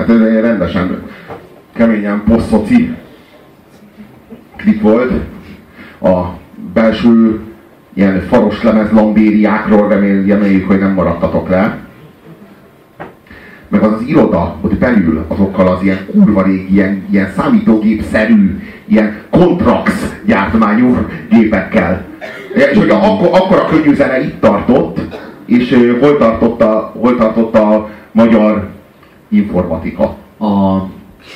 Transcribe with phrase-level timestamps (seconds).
[0.00, 1.02] Hát ez egy rendesen
[1.74, 2.94] keményen posztoci
[4.56, 5.12] klip volt.
[6.02, 6.24] A
[6.74, 7.40] belső
[7.94, 11.78] ilyen faros lemez lambériákról reméljük, hogy nem maradtatok le.
[13.68, 19.16] Meg az az iroda, hogy belül azokkal az ilyen kurva régi, ilyen, ilyen számítógép-szerű, ilyen
[19.30, 20.96] kontrax gyártmányú
[21.30, 22.04] gépekkel.
[22.54, 25.00] És hogy akkor, akkor a könnyű zene itt tartott,
[25.46, 28.78] és hol tartott a, hol tartott a magyar
[29.30, 30.16] informatika.
[30.38, 30.82] A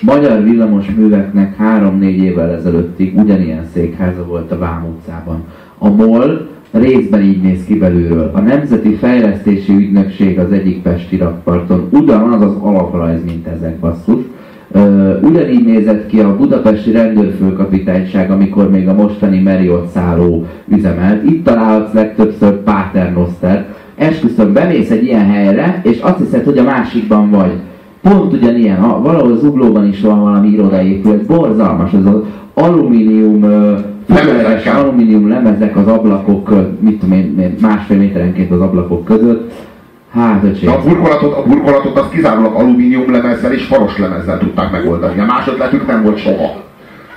[0.00, 5.44] magyar villamos műveknek három-négy évvel ezelőttig ugyanilyen székháza volt a Vám utcában.
[5.78, 8.30] A MOL részben így néz ki belülről.
[8.34, 14.20] A Nemzeti Fejlesztési Ügynökség az egyik Pesti rakparton, ugyanaz az alaprajz, mint ezek basszus.
[15.22, 21.24] ugyanígy nézett ki a budapesti rendőrfőkapitányság, amikor még a mostani Meriot szálló üzemelt.
[21.24, 23.66] Itt találhatsz legtöbbször Paternoster.
[23.96, 27.52] Esküszöm, bemész egy ilyen helyre, és azt hiszed, hogy a másikban vagy.
[28.02, 32.20] Pont ugyanilyen, ha valahol Zuglóban is van valami irodaépület, borzalmas, ez az
[32.54, 33.44] alumínium
[34.14, 39.52] Függőleges alumínium lemezek az ablakok, mit tudom én, másfél méterenként az ablakok között.
[40.12, 40.70] Hát, öcsém.
[40.70, 45.20] A burkolatot, a burkolatot az kizárólag alumínium lemezzel és faros lemezzel tudták megoldani.
[45.20, 46.66] A másodletük nem volt soha.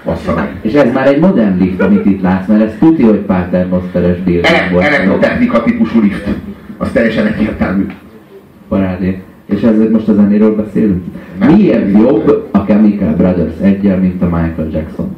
[0.05, 4.17] Bassza És ez már egy modern lift, amit itt látsz, mert ez tuti, hogy Paternosteres
[4.17, 4.45] bír.
[4.79, 6.27] Elektrotechnika típusú lift.
[6.77, 7.85] Az teljesen egyértelmű.
[8.67, 9.21] Parádé.
[9.51, 11.03] És ez most a zenéről beszélünk?
[11.39, 11.53] Nem.
[11.53, 15.15] Miért jobb a Chemical Brothers egyel, mint a Michael Jackson?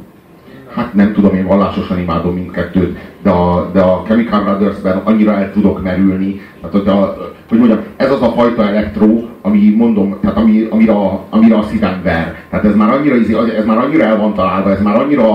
[0.74, 5.52] hát nem tudom, én vallásosan imádom mindkettőt, de a, de a Chemical Brothers-ben annyira el
[5.52, 7.16] tudok merülni, tehát hogy, a,
[7.48, 11.62] hogy mondjam, ez az a fajta elektró, ami mondom, tehát ami, amire, a, amire a
[11.62, 12.36] szívem ver.
[12.50, 13.14] Tehát ez már annyira,
[13.58, 15.26] ez már annyira el van találva, ez már annyira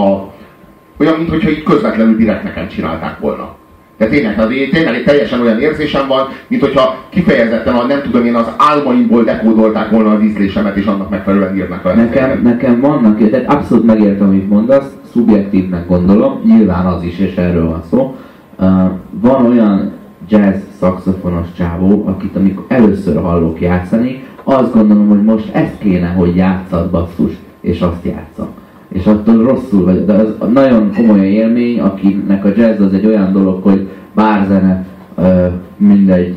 [0.98, 3.56] olyan, mintha itt közvetlenül direkt nekem csinálták volna.
[4.00, 8.36] De tényleg, tehát tényleg teljesen olyan érzésem van, mint hogyha kifejezetten a, nem tudom én,
[8.36, 13.50] az álmaimból dekódolták volna az ízlésemet, és annak megfelelően írnak a nekem, nekem vannak, tehát
[13.54, 18.16] abszolút megértem, amit mondasz, szubjektívnek gondolom, nyilván az is, és erről van szó.
[18.60, 18.90] Uh,
[19.22, 19.92] van olyan
[20.30, 26.36] jazz szakszofonos csávó, akit amikor először hallok játszani, azt gondolom, hogy most ezt kéne, hogy
[26.36, 28.48] játszad basszus, és azt játszom.
[28.90, 33.32] És attól rosszul vagy, de az nagyon komoly élmény, akinek a jazz az egy olyan
[33.32, 34.86] dolog, hogy bár zene,
[35.16, 36.36] uh, mindegy,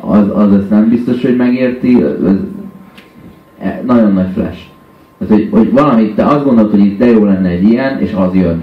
[0.00, 2.36] az, az ezt nem biztos, hogy megérti, ez,
[3.58, 4.58] e, nagyon nagy flash.
[5.18, 8.12] Tehát, hogy, hogy valamit te azt gondolod, hogy itt de jó lenne egy ilyen, és
[8.12, 8.62] az jön.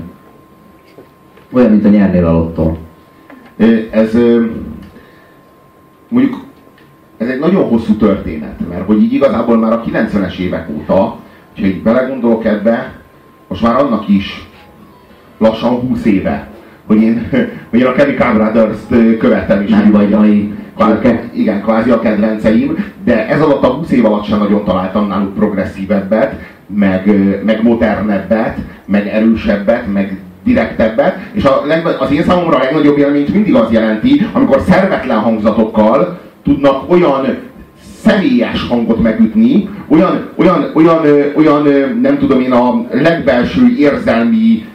[1.51, 2.77] Olyan, mint a nyernél a lottó.
[3.91, 4.17] Ez
[6.09, 6.43] mondjuk
[7.17, 10.93] ez egy nagyon hosszú történet, mert hogy így igazából már a 90-es évek óta,
[11.55, 12.93] ha így belegondolok ebbe,
[13.61, 14.45] most már annak is
[15.37, 16.47] lassan 20 éve,
[16.85, 17.29] hogy én,
[17.69, 19.69] hogy én a Chemical Brothers-t követem is.
[19.69, 20.49] Nem vagy.
[21.33, 25.35] Igen, kvázi a kedvenceim, de ez alatt a 20 év alatt sem nagyon találtam náluk
[25.35, 26.33] progresszívebbet,
[26.67, 27.11] meg,
[27.45, 31.63] meg modernebbet, meg erősebbet, meg direktebbet, és a
[31.99, 37.25] az én számomra a legnagyobb élményt mindig az jelenti, amikor szervetlen hangzatokkal tudnak olyan
[38.05, 41.05] személyes hangot megütni, olyan, olyan, olyan,
[41.35, 41.67] olyan
[42.01, 44.65] nem tudom én, a legbelső érzelmi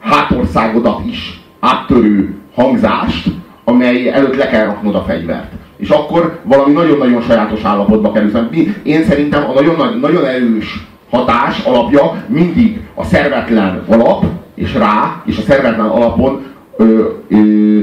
[0.00, 3.28] hátországodat is áttörő hangzást,
[3.64, 5.52] amely előtt le kell raknod a fegyvert.
[5.76, 8.34] És akkor valami nagyon-nagyon sajátos állapotba kerülsz.
[8.82, 14.24] Én szerintem a nagyon, nagyon erős hatás alapja mindig a szervetlen alap,
[14.54, 16.42] és rá, és a szervetlen alapon
[16.76, 17.78] ö, ö,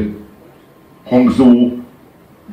[1.10, 1.72] hangzó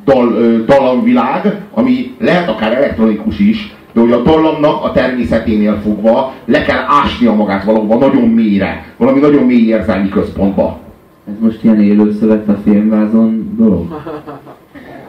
[0.05, 6.61] dal, dallamvilág, ami lehet akár elektronikus is, de hogy a dallamnak a természeténél fogva le
[6.61, 10.79] kell ásnia magát valahova nagyon mélyre, valami nagyon mély érzelmi központba.
[11.27, 13.85] Ez most ilyen élőszövet a filmvázon dolog?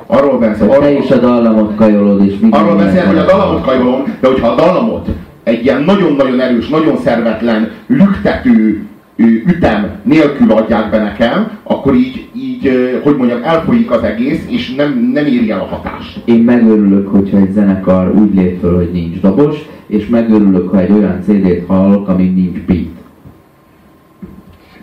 [0.06, 0.70] Arról beszél.
[0.70, 4.28] Arról, te is a dallamot kajolod, és mit Arról beszél, hogy a dallamot kajolom, de
[4.28, 5.08] hogyha a dallamot
[5.42, 8.86] egy ilyen nagyon-nagyon erős, nagyon szervetlen, lüktető
[9.16, 12.70] ütem nélkül adják be nekem, akkor így, így
[13.02, 16.20] hogy mondjam, elfolyik az egész, és nem, nem éri el a hatást.
[16.24, 19.56] Én megörülök, hogyha egy zenekar úgy lép föl, hogy nincs dobos,
[19.86, 23.02] és megörülök, ha egy olyan CD-t hallok, ami nincs beat.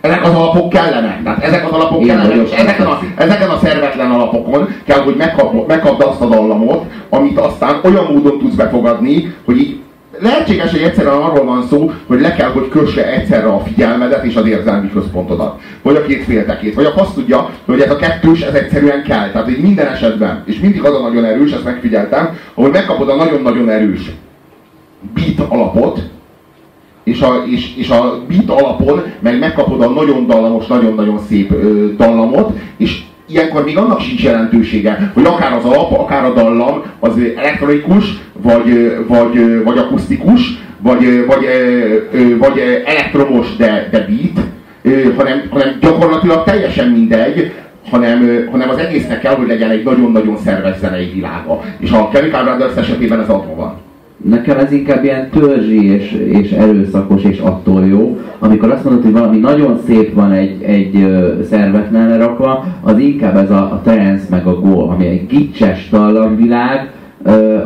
[0.00, 3.58] Ezek az alapok kellenek, tehát ezek az alapok Igen, kellenek, és ezeken a, ezeken a
[3.58, 9.34] szervetlen alapokon kell, hogy megkap, megkapd azt a dallamot, amit aztán olyan módon tudsz befogadni,
[9.44, 9.81] hogy így
[10.22, 14.34] lehetséges, hogy egyszerűen arról van szó, hogy le kell, hogy kösse egyszerre a figyelmedet és
[14.34, 15.60] az érzelmi központodat.
[15.82, 16.74] Vagy a két féltekét.
[16.74, 19.30] Vagy azt tudja, hogy ez a kettős, ez egyszerűen kell.
[19.30, 23.14] Tehát így minden esetben, és mindig az a nagyon erős, ezt megfigyeltem, ahol megkapod a
[23.14, 24.10] nagyon-nagyon erős
[25.14, 26.00] beat alapot,
[27.04, 31.86] és a, és, és a beat alapon meg megkapod a nagyon dallamos, nagyon-nagyon szép ö,
[31.96, 37.12] dallamot, és ilyenkor még annak sincs jelentősége, hogy akár az alap, akár a dallam az
[37.36, 40.40] elektronikus, vagy, vagy, vagy akusztikus,
[40.78, 41.46] vagy, vagy,
[42.38, 44.46] vagy elektromos, de, de beat,
[45.16, 47.52] hanem, hanem gyakorlatilag teljesen mindegy,
[47.90, 51.60] hanem, hanem az egésznek kell, hogy legyen egy nagyon-nagyon szerves zenei világa.
[51.78, 53.80] És a Chemical Brothers esetében ez adva van.
[54.22, 58.18] Nekem ez inkább ilyen törzsi és, és erőszakos és attól jó.
[58.38, 61.06] Amikor azt mondod, hogy valami nagyon szép van egy, egy
[61.50, 66.90] szervet rakva, az inkább ez a, a trance meg a go, ami egy gicses tallamvilág,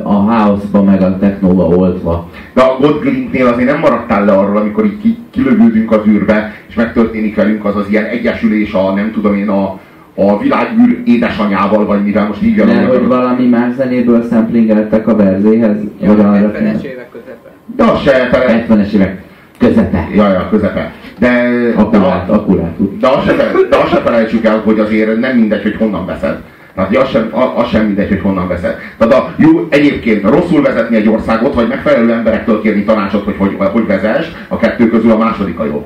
[0.02, 2.28] a house-ba meg a technóba oltva.
[2.54, 6.74] De a God Glintnél azért nem maradtál le arról, amikor így kilövődünk az űrbe, és
[6.74, 9.78] megtörténik velünk az az ilyen egyesülés a nem tudom én a,
[10.18, 15.76] a világűr édesanyával, vagy mivel most így Nem, hogy valami más zenéből szemplingeltek a verzéhez?
[16.00, 17.50] Ja, vagy 70-es évek közepe.
[17.76, 18.28] De az se...
[18.68, 19.22] 70-es évek
[19.58, 20.08] közepe.
[20.14, 20.92] Ja, ja, közepe.
[21.18, 22.98] De, akurát, de, akurát.
[23.00, 23.34] De azt, se,
[23.70, 26.42] de azt se felejtsük el, hogy azért nem mindegy, hogy honnan veszed.
[26.74, 28.76] Tehát az sem, az sem mindegy, hogy honnan veszed.
[28.98, 33.56] Tehát a, jó, egyébként rosszul vezetni egy országot, vagy megfelelő emberektől kérni tanácsot, hogy hogy,
[33.72, 35.84] hogy vezess, a kettő közül a második a jobb.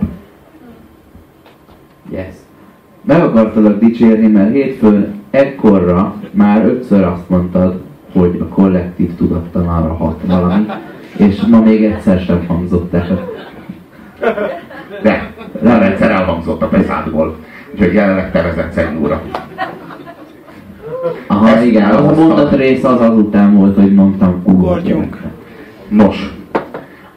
[2.11, 2.35] Yes.
[3.03, 7.81] Meg akartalak dicsérni, mert hétfőn ekkorra már ötször azt mondtad,
[8.13, 10.67] hogy a kollektív tudattalanra hat valami,
[11.17, 13.29] és ma még egyszer sem hangzott el.
[15.03, 15.33] De,
[15.63, 17.37] nem egyszer elhangzott a peszádból.
[17.73, 19.23] Úgyhogy jelenleg te vezetsz egy óra.
[21.27, 25.17] Aha, Ezt igen, az a mondat rész az azután volt, hogy mondtam Ugorjunk.
[25.89, 26.35] Nos,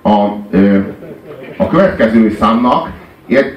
[0.01, 0.77] a, ö,
[1.57, 2.91] a következő számnak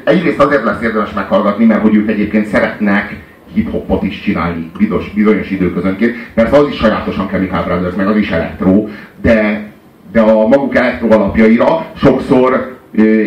[0.05, 3.17] egyrészt azért lesz érdemes meghallgatni, mert hogy ők egyébként szeretnek
[3.55, 6.17] hip-hopot is csinálni bizonyos, bizonyos időközönként.
[6.35, 8.87] Persze az is sajátosan Chemical Brothers, meg az is elektro,
[9.23, 9.67] de,
[10.13, 13.23] de a maguk elektro alapjaira sokszor ö,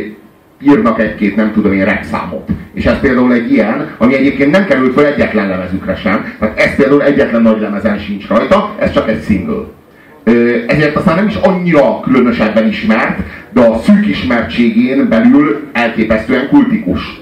[0.62, 2.50] írnak egy-két, nem tudom én, repszámot.
[2.74, 6.34] És ez például egy ilyen, ami egyébként nem került fel egyetlen lemezükre sem.
[6.40, 9.64] Tehát ez például egyetlen nagy lemezen sincs rajta, ez csak egy single.
[10.68, 13.20] Ezért aztán nem is annyira különösebben ismert,
[13.50, 17.22] de a ismertségén belül elképesztően kultikus.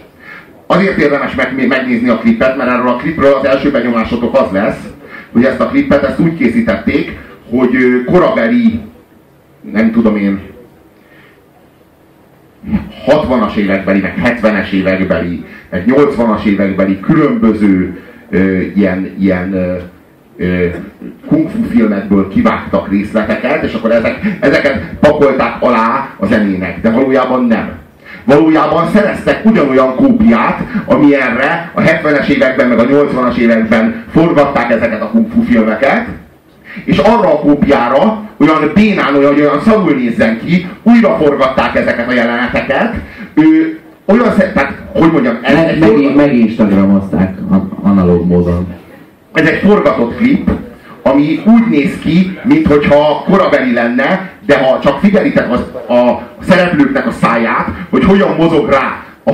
[0.67, 1.35] Azért érdemes
[1.67, 4.87] megnézni a klipet, mert erről a klipről az első benyomásotok az lesz,
[5.31, 7.17] hogy ezt a klipet ezt úgy készítették,
[7.49, 8.79] hogy korabeli,
[9.71, 10.39] nem tudom én,
[13.07, 19.77] 60-as évekbeli, meg 70-es évekbeli, meg 80-as évekbeli különböző ö, ilyen, ilyen ö,
[21.27, 27.45] kung fu filmekből kivágtak részleteket, és akkor ezek, ezeket pakolták alá a zenének, de valójában
[27.45, 27.69] nem.
[28.23, 35.09] Valójában szereztek ugyanolyan kópiát, amilyenre a 70-es években, meg a 80-as években forgatták ezeket a
[35.09, 36.05] kung fu filmeket,
[36.85, 42.13] és arra a kópiára olyan bénán, olyan, olyan szarul nézzen ki, újra forgatták ezeket a
[42.13, 42.93] jeleneteket,
[43.33, 46.15] ő olyan, tehát, hogy mondjam, meg, egy meg, forgatott...
[46.15, 47.37] meginstagramozták
[47.81, 48.67] analóg módon.
[49.37, 50.49] Ez egy forgatott klip,
[51.01, 55.59] ami úgy néz ki, mintha korabeli lenne, de ha csak figyelitek az,
[55.97, 59.31] a szereplőknek a száját, hogy hogyan mozog rá a,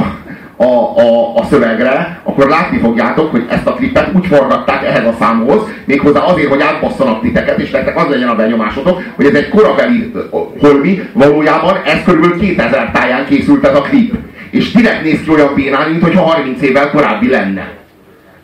[0.64, 5.16] a, a, a szövegre, akkor látni fogjátok, hogy ezt a klipet úgy forgatták ehhez a
[5.20, 9.50] számhoz, méghozzá azért, hogy átbasszanak titeket, és nektek az legyen a benyomásotok, hogy ez egy
[9.50, 10.12] korabeli
[10.60, 12.40] holmi, valójában ez kb.
[12.40, 14.16] 2000 táján készült ez a klip.
[14.50, 17.82] És direkt néz ki olyan bénán, mint 30 évvel korábbi lenne.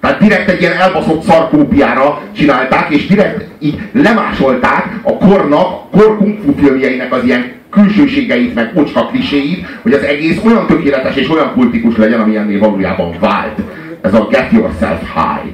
[0.01, 6.39] Tehát direkt egy ilyen elbaszott szarkópiára csinálták, és direkt így lemásolták a kornak, kor kung
[6.57, 11.97] filmjeinek az ilyen külsőségeit, meg ocska kliséit, hogy az egész olyan tökéletes és olyan kultikus
[11.97, 13.59] legyen, ami ennél valójában vált.
[14.01, 15.53] Ez a Get Yourself High.